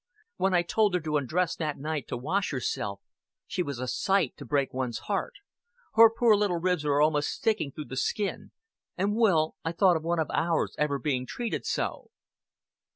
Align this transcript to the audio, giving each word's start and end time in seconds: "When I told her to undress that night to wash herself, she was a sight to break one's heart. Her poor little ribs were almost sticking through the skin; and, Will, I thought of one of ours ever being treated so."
"When 0.37 0.55
I 0.55 0.63
told 0.63 0.95
her 0.95 0.99
to 1.01 1.17
undress 1.17 1.55
that 1.57 1.77
night 1.77 2.07
to 2.07 2.17
wash 2.17 2.49
herself, 2.49 3.01
she 3.45 3.61
was 3.61 3.77
a 3.77 3.87
sight 3.87 4.35
to 4.37 4.45
break 4.45 4.73
one's 4.73 4.97
heart. 5.05 5.33
Her 5.93 6.09
poor 6.09 6.35
little 6.35 6.57
ribs 6.57 6.83
were 6.83 7.03
almost 7.03 7.29
sticking 7.29 7.71
through 7.71 7.85
the 7.85 7.95
skin; 7.95 8.49
and, 8.97 9.15
Will, 9.15 9.57
I 9.63 9.73
thought 9.73 9.97
of 9.97 10.03
one 10.03 10.17
of 10.19 10.31
ours 10.33 10.73
ever 10.79 10.97
being 10.97 11.27
treated 11.27 11.67
so." 11.67 12.09